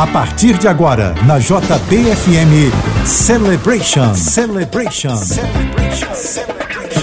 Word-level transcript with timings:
A 0.00 0.06
partir 0.06 0.56
de 0.56 0.66
agora, 0.66 1.14
na 1.26 1.38
JBFM 1.38 2.72
Celebration. 3.04 4.14
Celebration. 4.14 5.16
Celebration. 5.18 6.14
Celebration. 6.14 7.00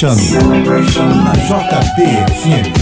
Celebration. 0.00 0.40
Celebration 0.40 1.08
na 1.12 1.32
JBFM. 1.36 2.79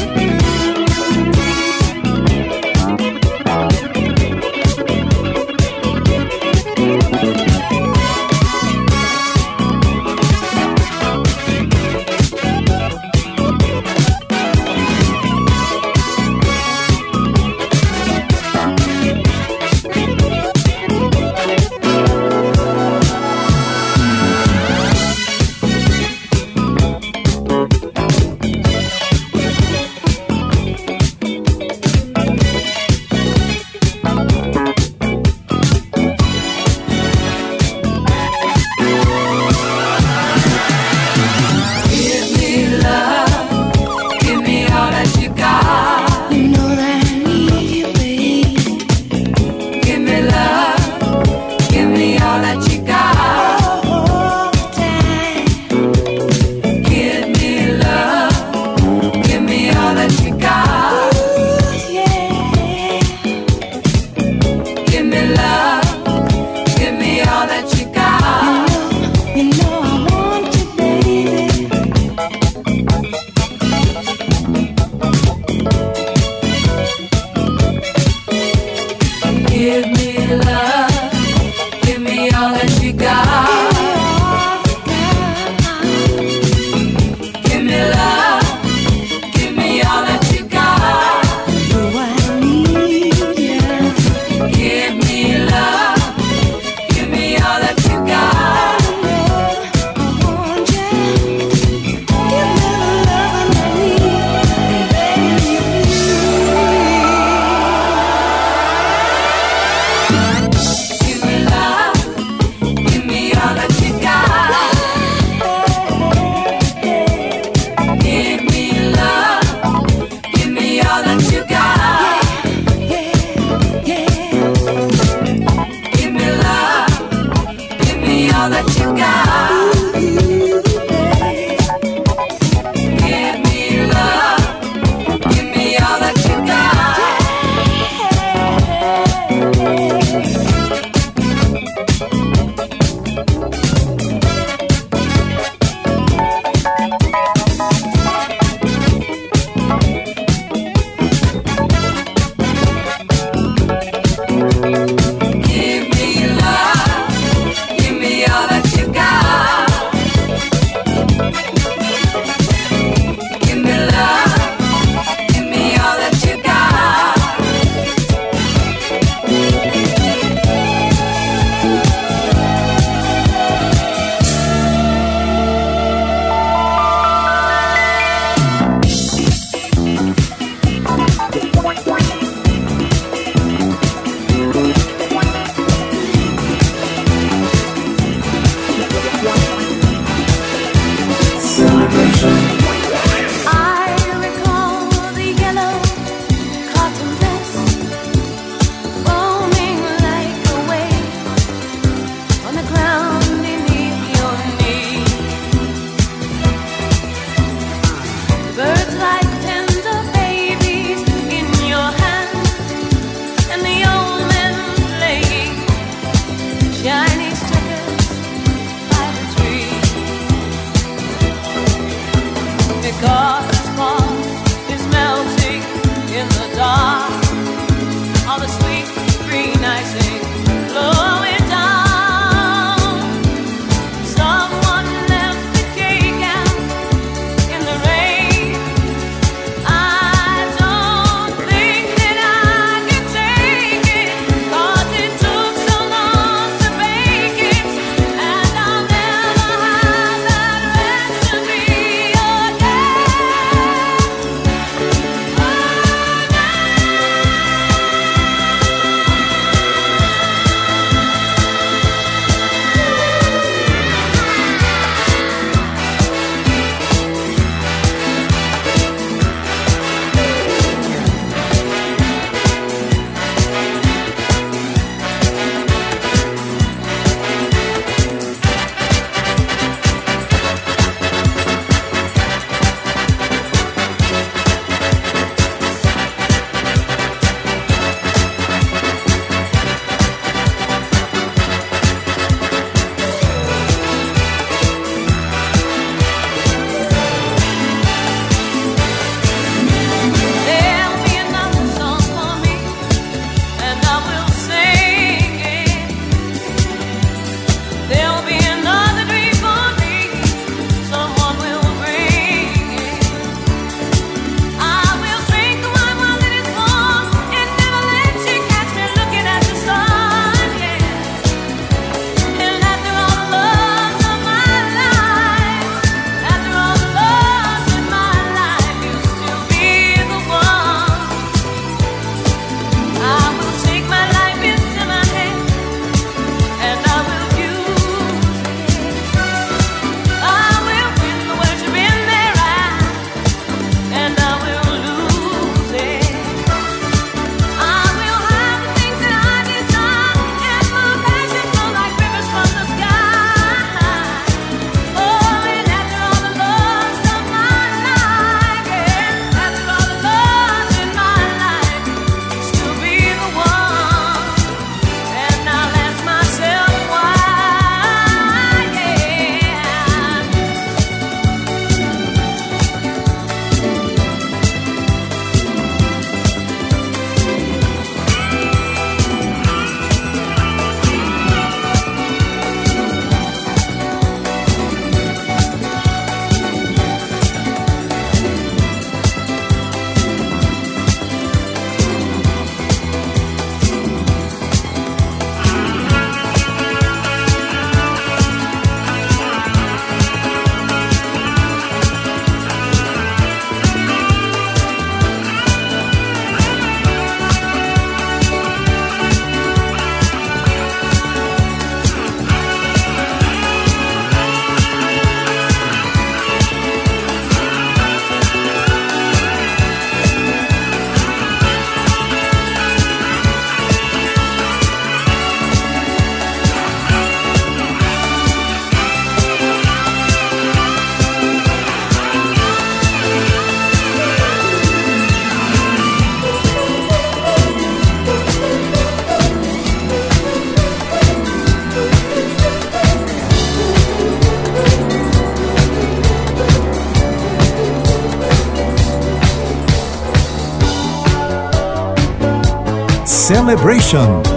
Celebration. 453.49 454.27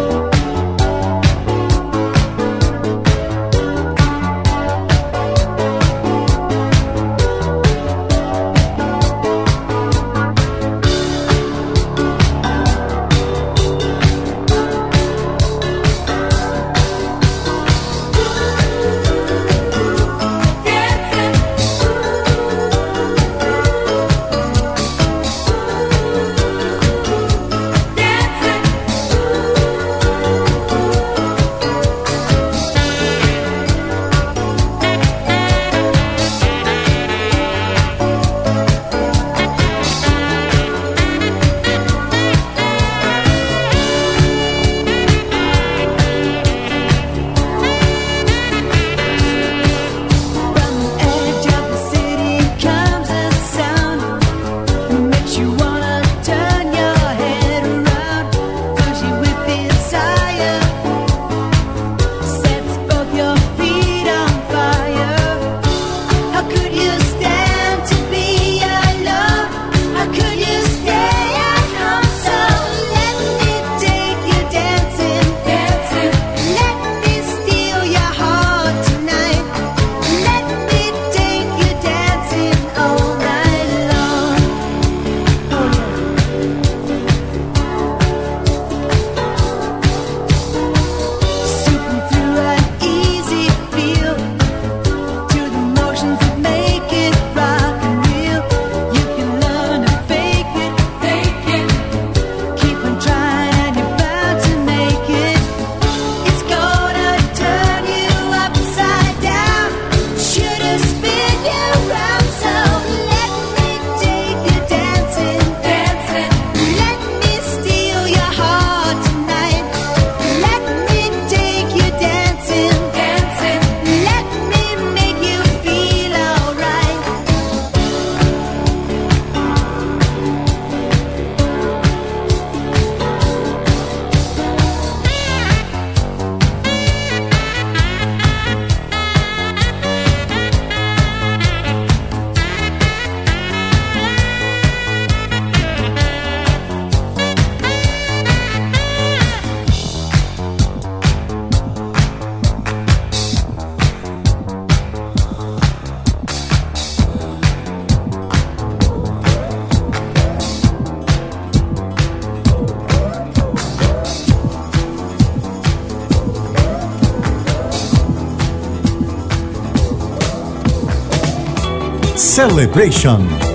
Celebration. 172.31 173.50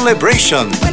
Celebration. 0.00 0.89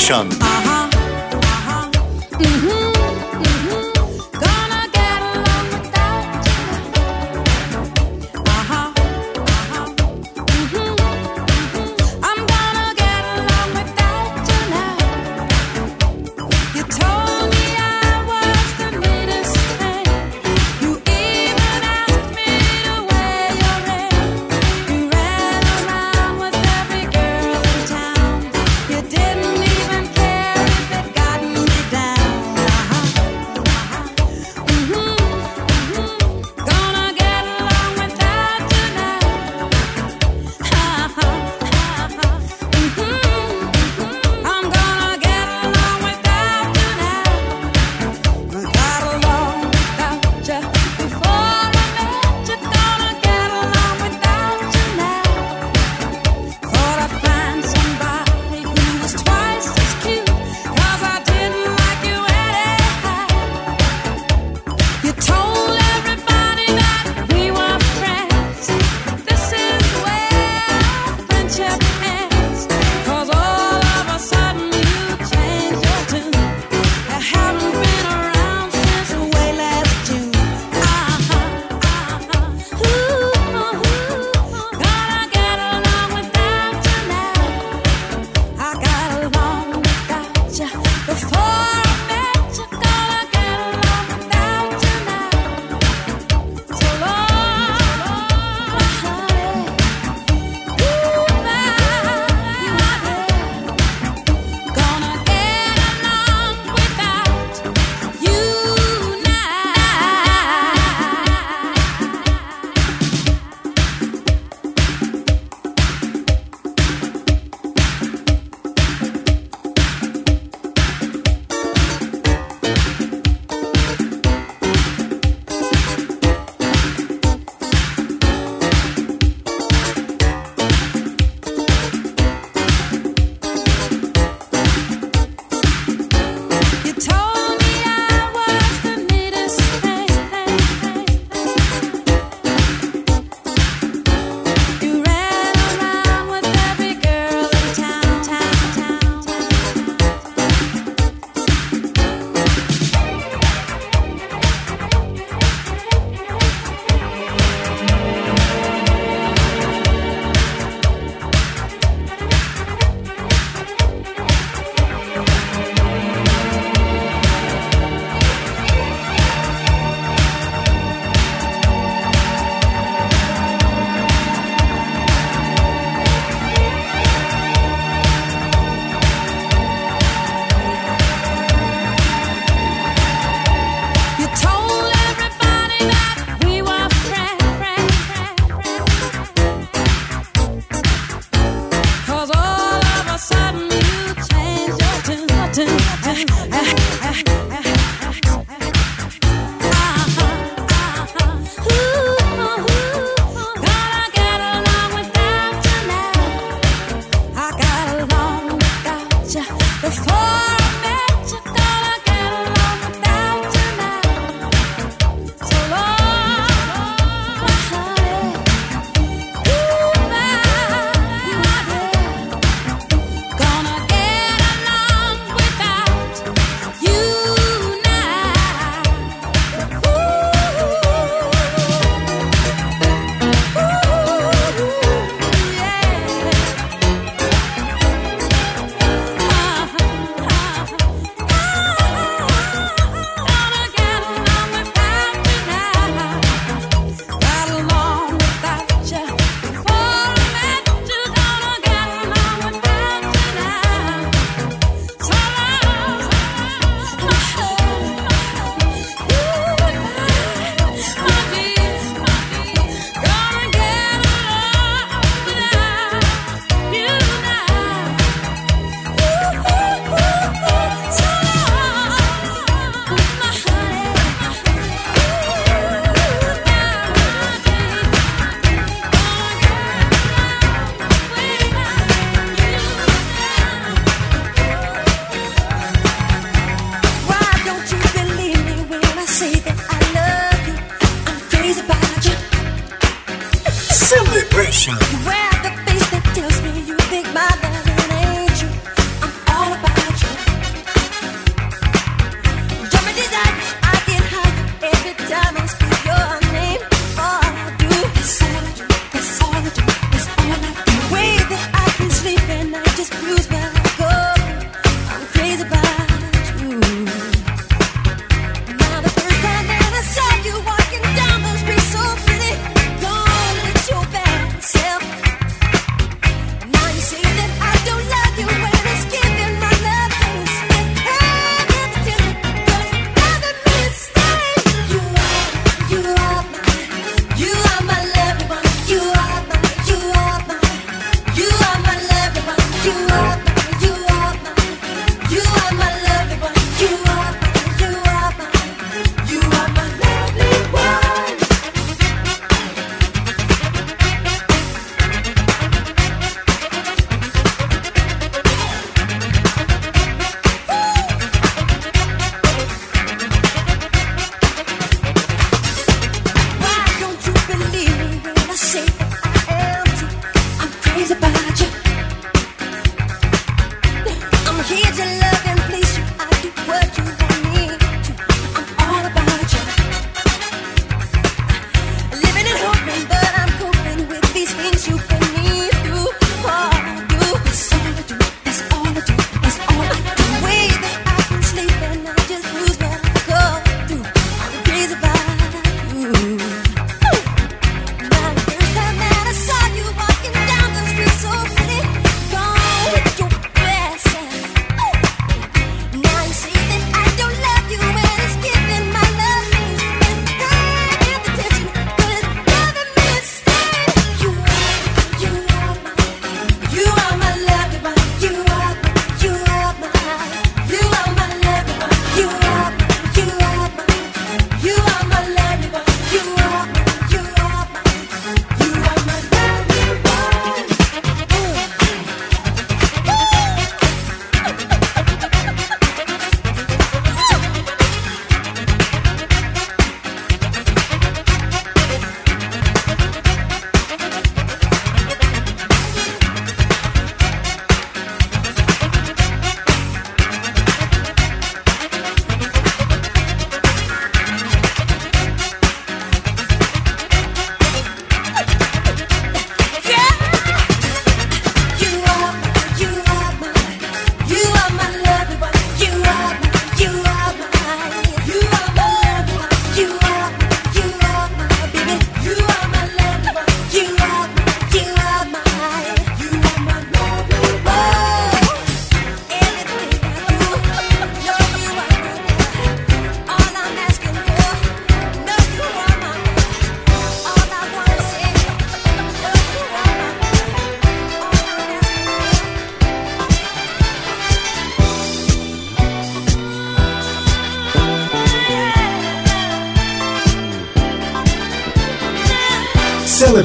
Celebration. 0.00 0.39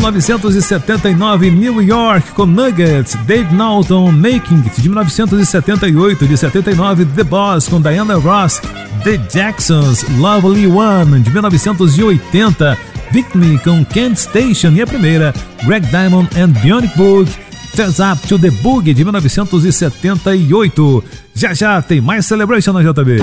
1979, 0.00 1.50
New 1.50 1.82
York 1.82 2.32
com 2.32 2.46
Nuggets, 2.46 3.14
Dave 3.26 3.54
Norton, 3.54 4.12
Making 4.12 4.62
It, 4.66 4.80
de 4.80 4.88
1978, 4.88 6.26
de 6.26 6.36
79, 6.36 7.04
The 7.04 7.24
Boss 7.24 7.68
com 7.68 7.80
Diana 7.80 8.16
Ross, 8.16 8.60
The 9.04 9.20
Jacksons, 9.32 10.04
Lovely 10.18 10.66
One, 10.66 11.20
de 11.20 11.30
1980, 11.30 12.78
Victory 13.10 13.58
com 13.58 13.84
Kent 13.84 14.16
Station 14.16 14.72
e 14.72 14.82
a 14.82 14.86
primeira, 14.86 15.32
Greg 15.64 15.86
Diamond 15.86 16.28
and 16.36 16.48
Bionic 16.60 16.96
Boog, 16.96 17.30
Fess 17.74 17.98
Up 17.98 18.26
to 18.28 18.38
the 18.38 18.50
Boogie, 18.50 18.94
de 18.94 19.04
1978. 19.04 21.04
Já 21.34 21.52
já 21.52 21.82
tem 21.82 22.00
mais 22.00 22.24
Celebration 22.26 22.72
na 22.72 22.82
JB. 22.82 23.18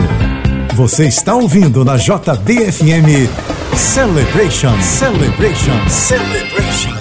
Você 0.76 1.08
está 1.08 1.36
ouvindo 1.36 1.86
na 1.86 1.98
JBFM 1.98 3.61
Celebration, 3.76 4.80
Celebration, 4.82 5.90
Celebration. 5.90 6.94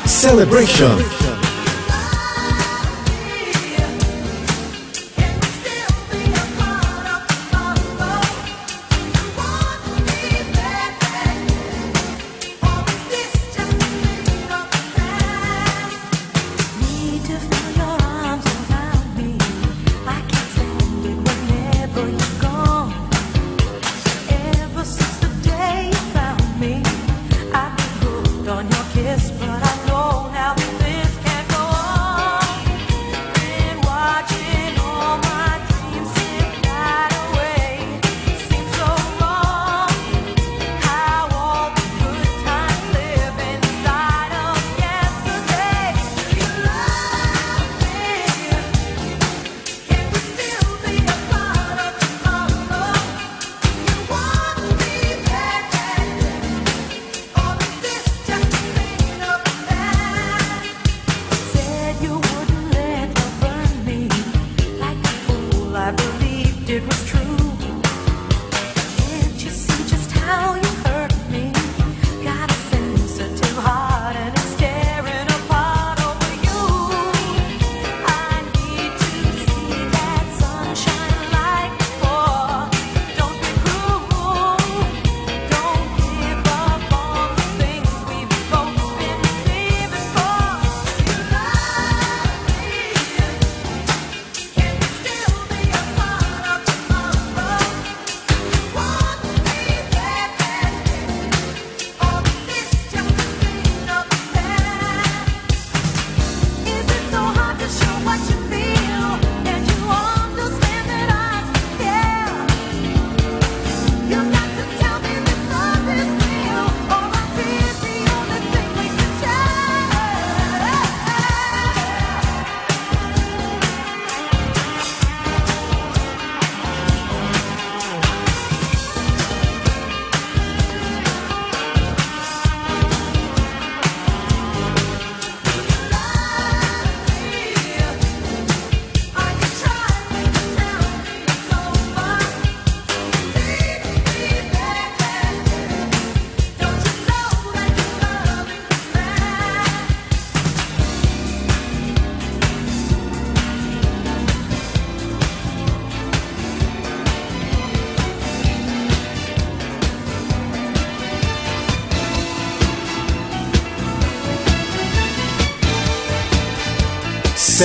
Celebration. 0.05 1.46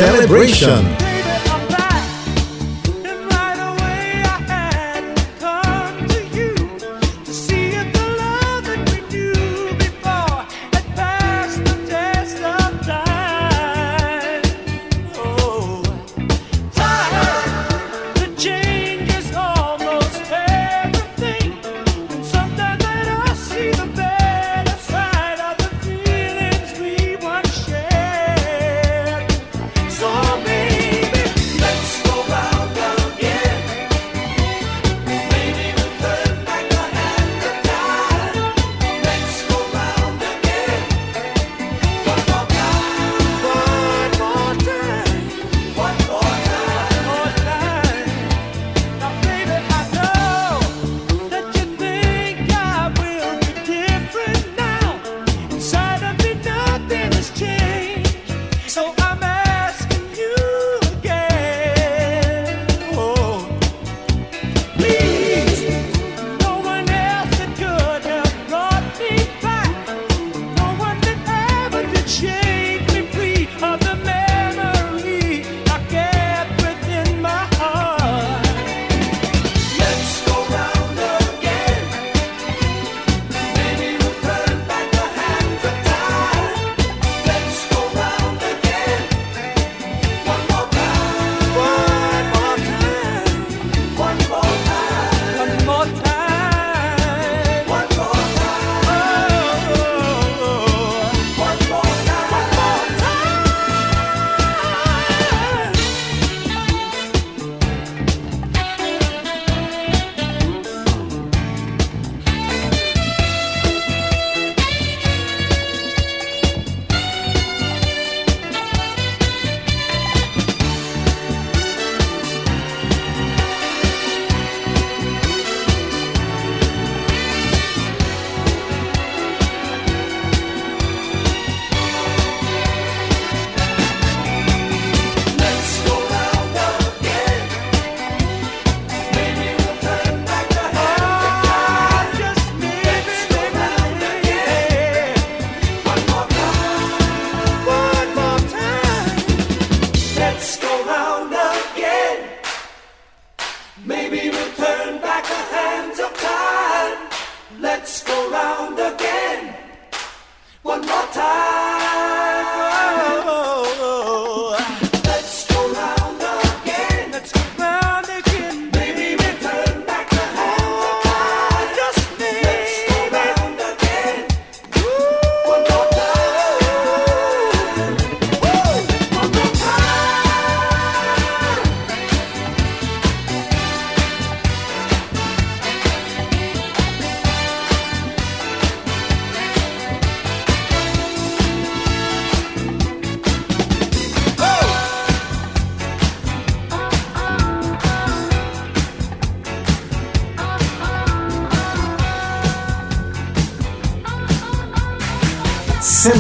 Celebration. 0.03 1.01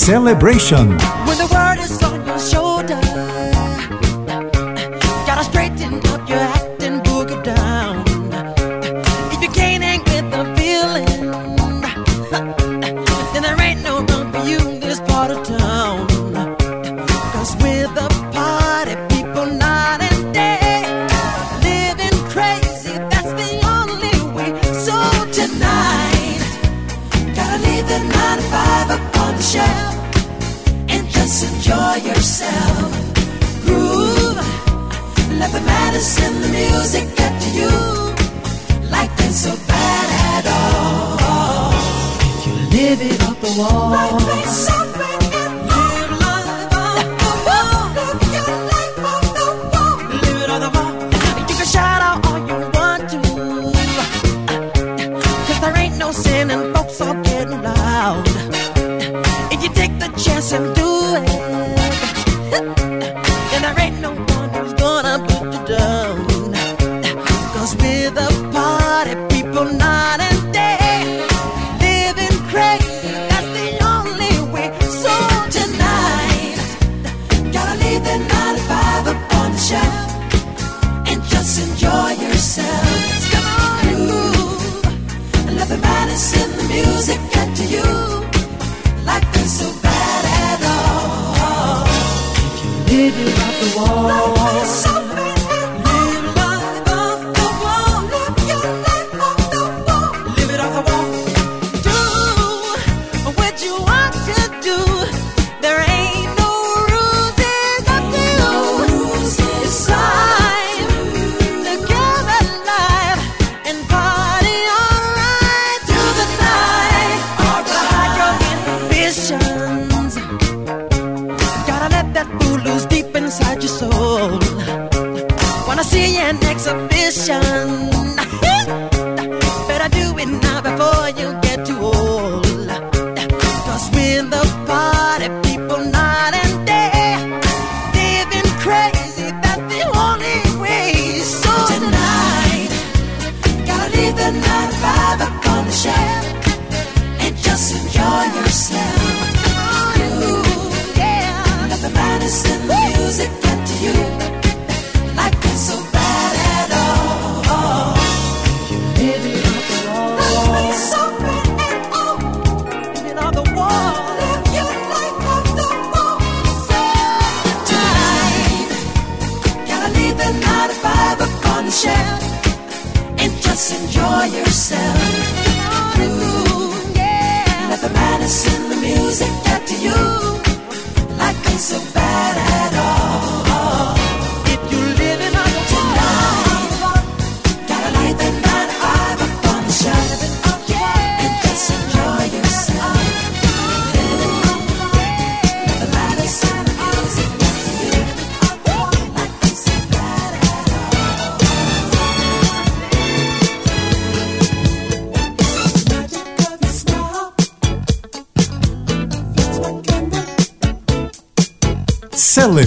Celebration. 0.08 1.17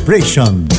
Celebration. 0.02 0.71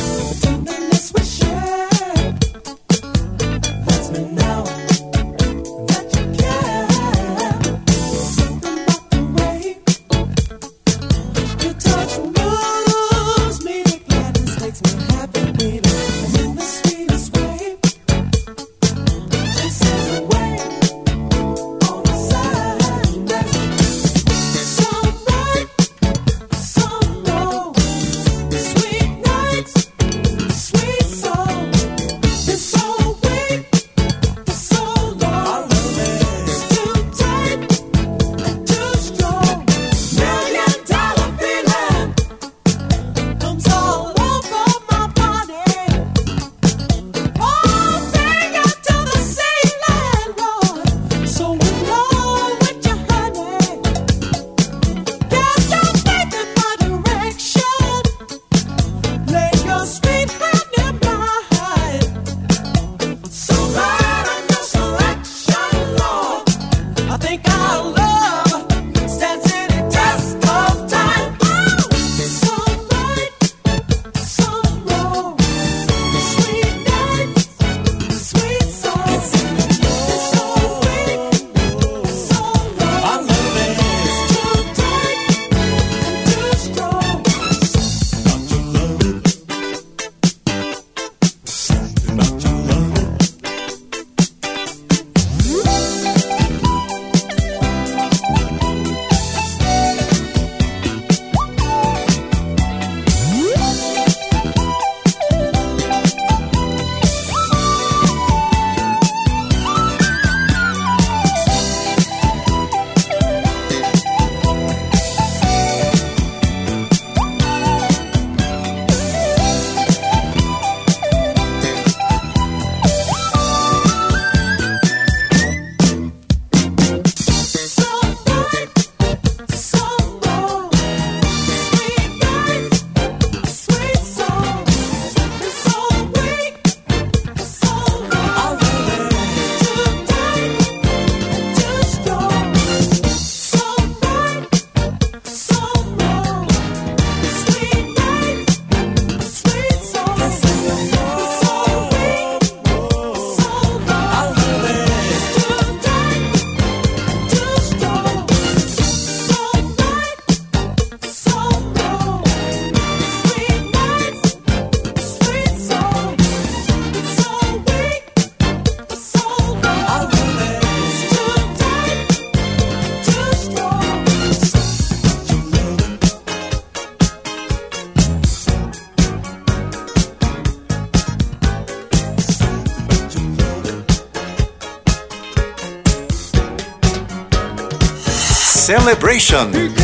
Celebration. 188.73 189.82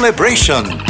Celebration. 0.00 0.89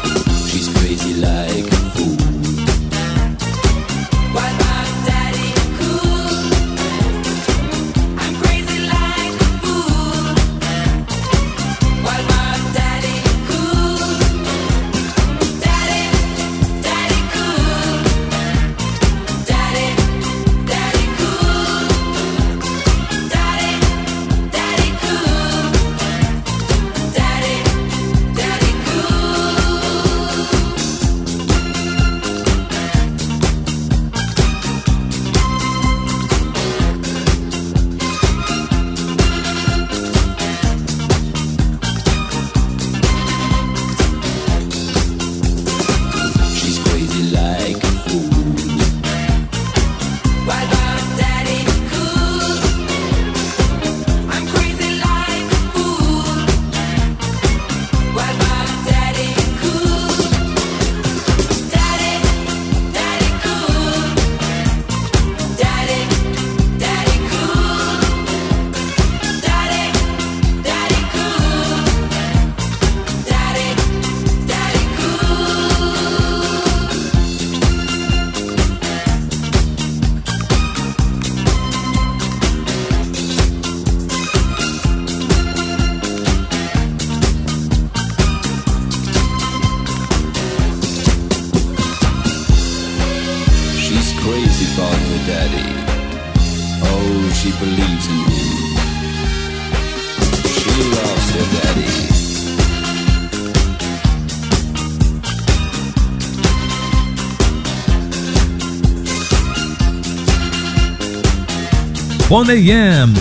1 112.31 112.49
AM, 112.49 113.13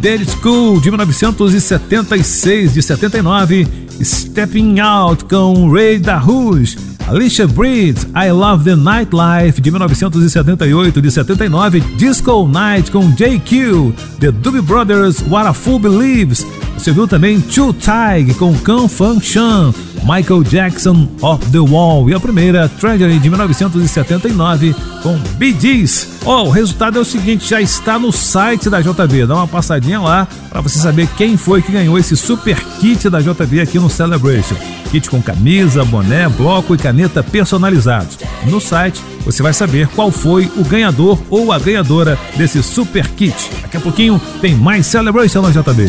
Dead 0.00 0.24
School 0.24 0.80
de 0.80 0.88
1976, 0.88 2.74
de 2.74 2.80
79, 2.80 3.66
Stepping 4.00 4.78
Out 4.78 5.24
com 5.24 5.68
Ray 5.68 5.98
DaRouge, 5.98 6.78
Alicia 7.08 7.48
Breed, 7.48 7.98
I 8.14 8.30
Love 8.30 8.62
the 8.62 8.76
Nightlife 8.76 9.60
de 9.60 9.68
1978, 9.68 11.02
de 11.02 11.10
79, 11.10 11.80
Disco 11.98 12.46
Night 12.46 12.92
com 12.92 13.10
JQ, 13.10 13.92
The 14.20 14.30
Doobie 14.30 14.62
Brothers, 14.62 15.22
What 15.22 15.48
a 15.48 15.52
Fool 15.52 15.80
Believes. 15.80 16.46
Você 16.78 16.92
viu 16.92 17.08
também 17.08 17.40
Two 17.40 17.72
Tig 17.72 18.32
com 18.34 18.56
Can 18.58 18.86
Fang 18.86 19.20
Shan, 19.20 19.74
Michael 20.04 20.44
Jackson, 20.44 21.08
Off 21.20 21.44
the 21.50 21.58
Wall 21.58 22.08
e 22.08 22.14
a 22.14 22.20
primeira, 22.20 22.68
Treasury 22.68 23.18
de 23.18 23.28
1979 23.28 24.95
com 25.06 25.20
Gees. 25.60 26.08
Ó, 26.24 26.46
o 26.46 26.50
resultado 26.50 26.98
é 26.98 27.00
o 27.00 27.04
seguinte, 27.04 27.48
já 27.48 27.60
está 27.60 27.96
no 27.96 28.10
site 28.10 28.68
da 28.68 28.80
JB, 28.80 29.26
dá 29.26 29.36
uma 29.36 29.46
passadinha 29.46 30.00
lá 30.00 30.26
para 30.50 30.60
você 30.60 30.80
saber 30.80 31.08
quem 31.16 31.36
foi 31.36 31.62
que 31.62 31.70
ganhou 31.70 31.96
esse 31.96 32.16
super 32.16 32.58
kit 32.80 33.08
da 33.08 33.20
JB 33.20 33.60
aqui 33.60 33.78
no 33.78 33.88
Celebration. 33.88 34.56
Kit 34.90 35.08
com 35.08 35.22
camisa, 35.22 35.84
boné, 35.84 36.28
bloco 36.28 36.74
e 36.74 36.78
caneta 36.78 37.22
personalizados. 37.22 38.18
No 38.46 38.60
site 38.60 39.00
você 39.24 39.44
vai 39.44 39.52
saber 39.52 39.86
qual 39.94 40.10
foi 40.10 40.50
o 40.56 40.64
ganhador 40.64 41.22
ou 41.30 41.52
a 41.52 41.58
ganhadora 41.60 42.18
desse 42.36 42.60
super 42.60 43.06
kit. 43.10 43.36
Daqui 43.62 43.76
a 43.76 43.80
pouquinho 43.80 44.20
tem 44.40 44.56
mais 44.56 44.86
Celebration 44.86 45.40
na 45.40 45.50
JB. 45.50 45.86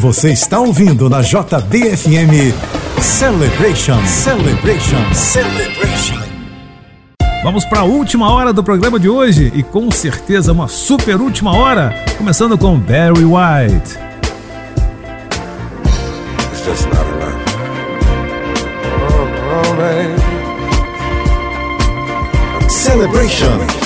Você 0.00 0.30
está 0.30 0.60
ouvindo 0.60 1.08
na 1.08 1.22
JBFM 1.22 2.75
Celebration, 3.00 3.98
Celebration, 4.06 5.14
Celebration. 5.14 6.18
Vamos 7.42 7.64
para 7.64 7.80
a 7.80 7.84
última 7.84 8.32
hora 8.32 8.52
do 8.52 8.62
programa 8.64 8.98
de 8.98 9.08
hoje 9.08 9.52
e 9.54 9.62
com 9.62 9.90
certeza 9.90 10.52
uma 10.52 10.66
super 10.66 11.20
última 11.20 11.56
hora, 11.56 11.94
começando 12.18 12.58
com 12.58 12.78
Barry 12.78 13.24
White. 13.24 13.98
It's 16.50 16.64
just 16.64 16.86
not 16.88 17.06
enough. 17.06 17.36
Oh, 19.52 19.66
oh. 22.64 22.68
Celebration. 22.68 23.85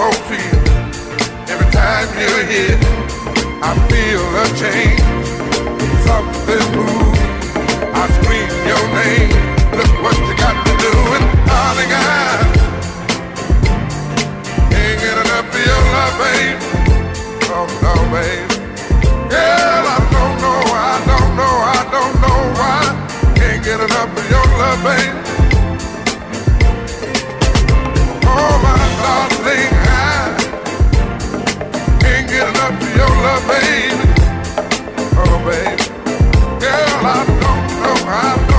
more 0.00 0.16
feel. 0.32 0.60
Every 1.52 1.70
time 1.76 2.08
you're 2.16 2.46
here, 2.54 2.78
I 3.68 3.70
feel 3.88 4.24
a 4.42 4.46
change. 4.60 5.04
Something 6.08 6.66
moves. 6.76 7.20
I 8.00 8.04
scream 8.16 8.50
your 8.70 8.84
name. 9.00 9.32
Look 9.76 9.92
what 10.04 10.16
you 10.26 10.34
got 10.44 10.56
to 10.66 10.72
do, 10.84 10.92
and 11.16 11.26
darling, 11.48 11.92
I 11.92 12.04
can't 14.72 14.96
get 15.04 15.16
enough 15.24 15.52
of 15.56 15.62
your 15.68 15.82
love, 15.94 16.14
babe. 16.22 16.58
Oh 17.56 17.66
no, 17.84 17.94
babe. 18.14 18.50
Girl, 19.32 19.84
I 19.96 19.98
don't 20.16 20.36
know, 20.44 20.60
I 20.88 20.96
don't 21.10 21.32
know, 21.40 21.54
I 21.76 21.80
don't 21.94 22.14
know 22.24 22.40
why. 22.58 22.80
Can't 23.38 23.62
get 23.68 23.78
enough 23.86 24.18
of 24.20 24.26
your 24.32 24.46
love, 24.60 24.80
babe. 24.86 25.16
Oh 28.24 28.54
my 28.64 28.80
darling 29.02 29.89
your 32.32 32.46
love, 32.46 33.46
baby. 33.48 34.12
Oh, 35.16 35.38
baby. 35.46 35.82
Girl, 36.60 37.06
I 37.06 37.24
don't 37.26 37.66
know 37.82 38.04
how 38.06 38.49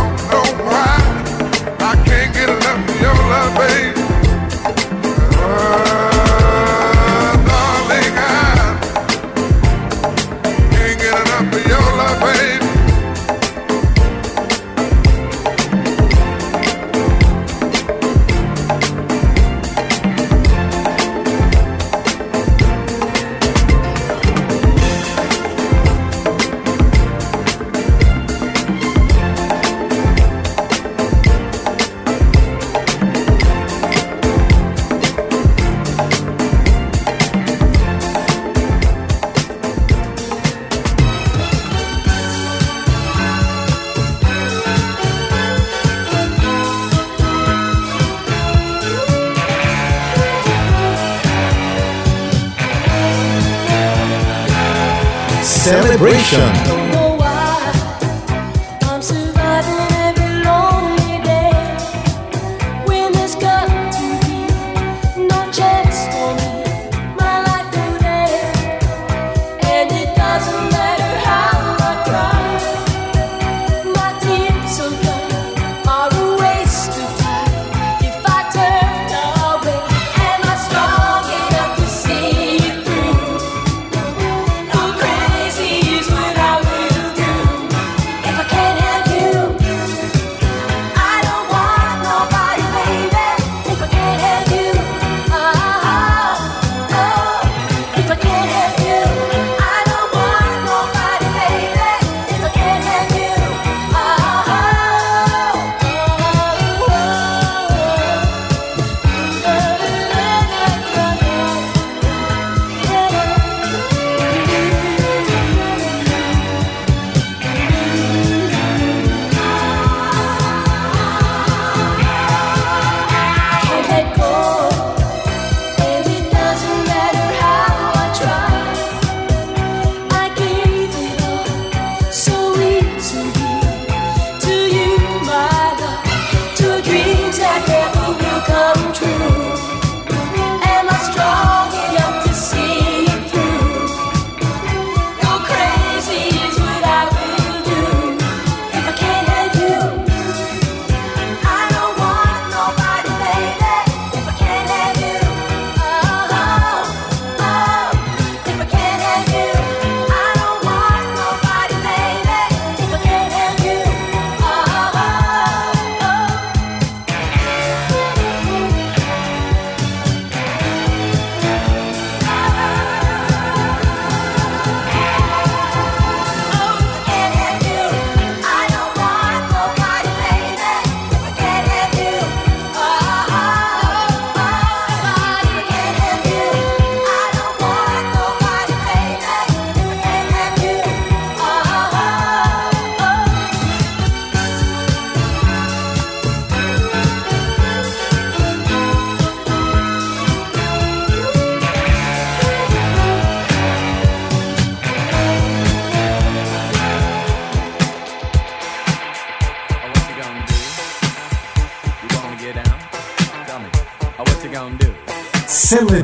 Nation. 56.31 56.60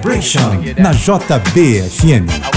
Vibration 0.07 0.63
na 0.77 0.93
JBFM. 0.93 2.56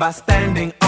By 0.00 0.12
standing. 0.12 0.79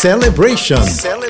Celebration. 0.00 0.82
Celebration, 0.82 1.29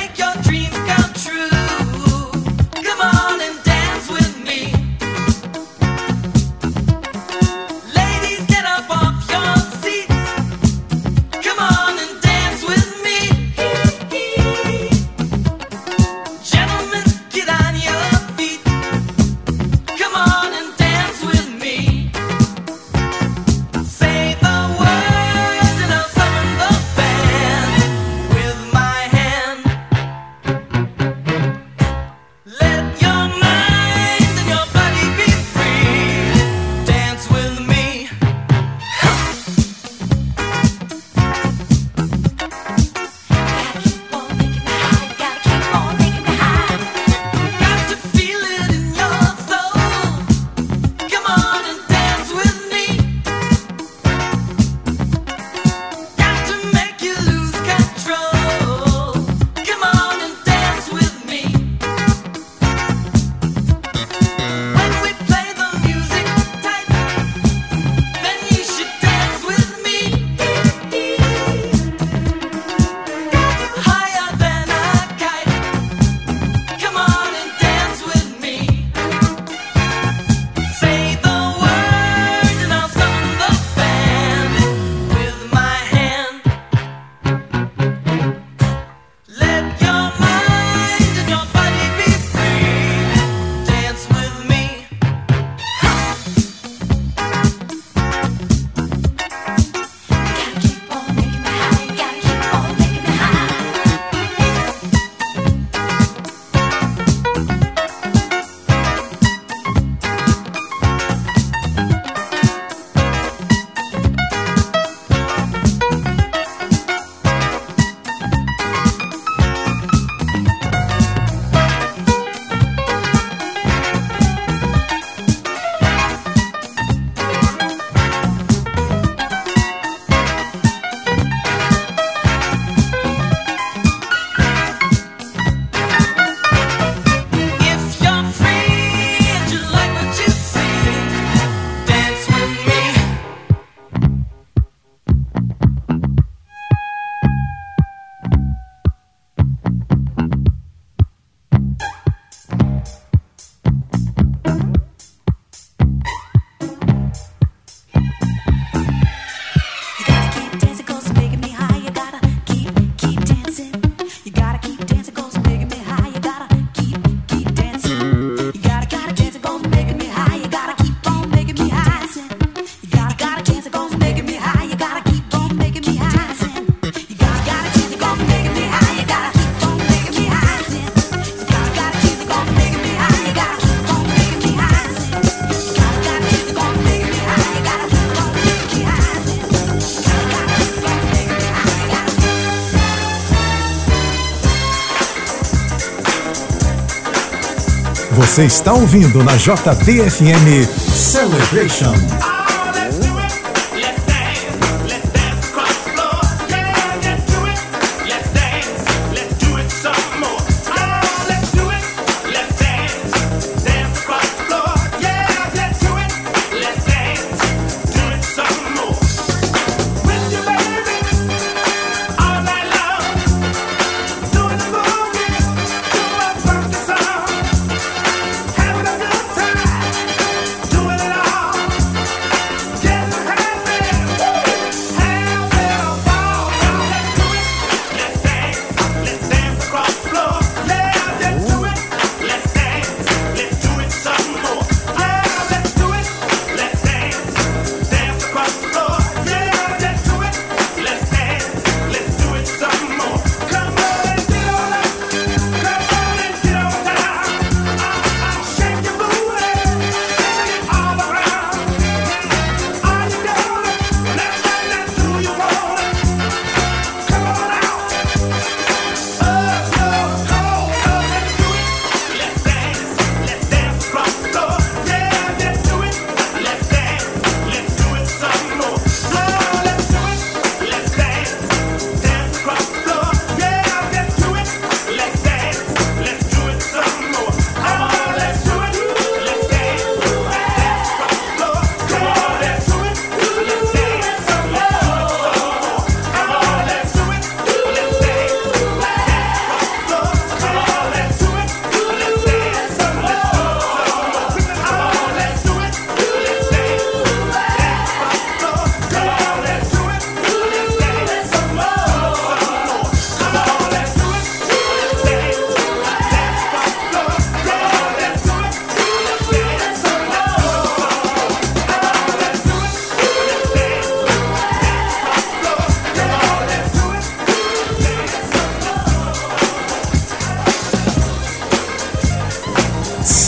Você 198.31 198.45
está 198.45 198.71
ouvindo 198.71 199.21
na 199.25 199.35
JTFM 199.35 200.65
Celebration. 200.95 202.30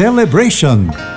Celebration. 0.00 1.09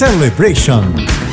Celebration. 0.00 1.29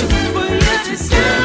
you. 0.00 0.08
Will 0.08 1.38
you 1.38 1.43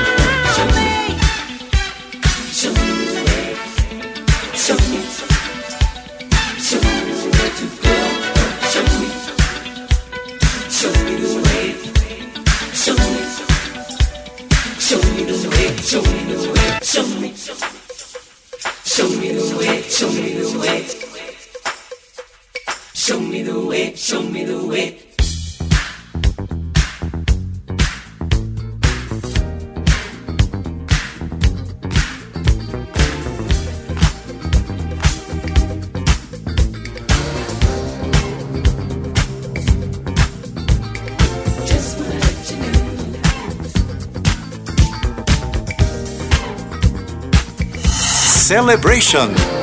Celebration. 48.60 49.59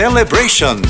Celebration. 0.00 0.80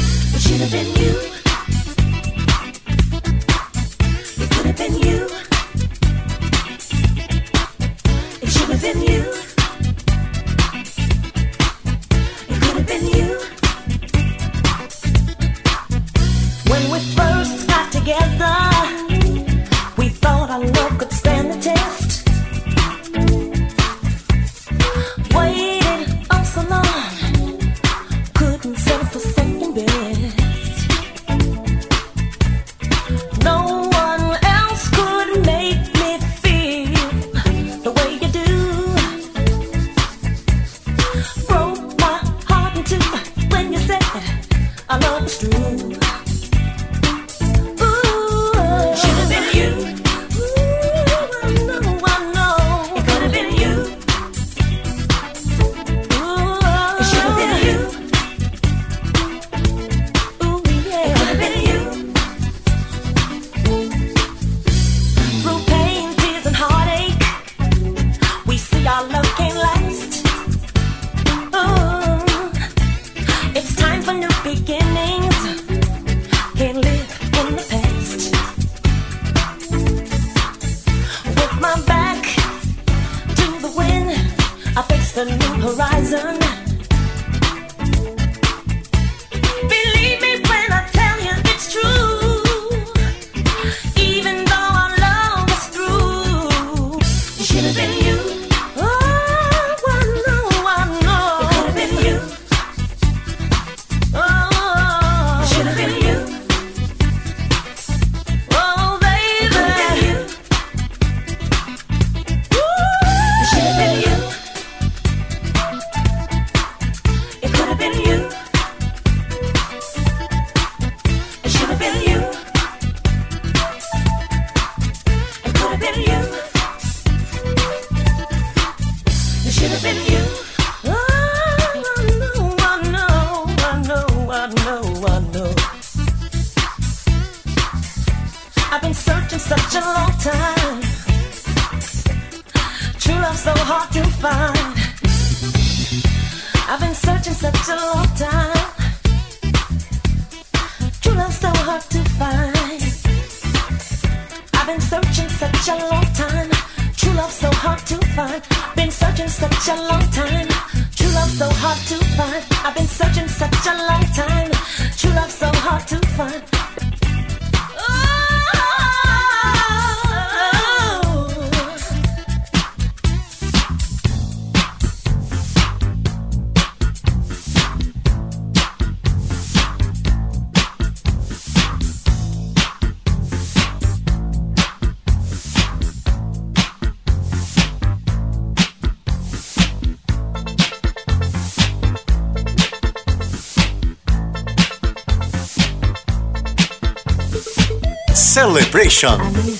Celebration. 199.01 199.60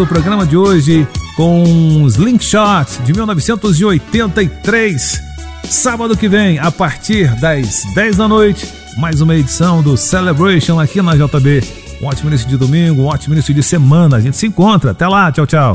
Encerrando 0.00 0.02
o 0.02 0.06
programa 0.06 0.46
de 0.46 0.56
hoje 0.56 1.06
com 1.36 2.04
Slingshot 2.06 3.02
de 3.04 3.12
1983. 3.12 5.20
Sábado 5.64 6.16
que 6.16 6.28
vem, 6.28 6.58
a 6.58 6.70
partir 6.70 7.28
das 7.40 7.82
10 7.94 8.16
da 8.16 8.28
noite, 8.28 8.66
mais 8.96 9.20
uma 9.20 9.34
edição 9.34 9.82
do 9.82 9.96
Celebration 9.96 10.80
aqui 10.80 11.02
na 11.02 11.14
JB. 11.14 11.62
Um 12.00 12.06
ótimo 12.06 12.30
início 12.30 12.48
de 12.48 12.56
domingo, 12.56 13.02
um 13.02 13.06
ótimo 13.06 13.34
início 13.34 13.52
de 13.52 13.62
semana. 13.62 14.16
A 14.16 14.20
gente 14.20 14.36
se 14.36 14.46
encontra. 14.46 14.92
Até 14.92 15.06
lá, 15.06 15.30
tchau, 15.30 15.46
tchau. 15.46 15.72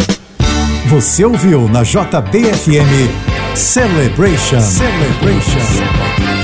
Você 0.87 1.23
ouviu 1.23 1.69
na 1.69 1.83
JBFM 1.83 3.55
Celebration. 3.55 4.61
Celebration. 4.61 6.34